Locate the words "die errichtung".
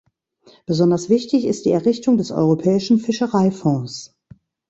1.65-2.17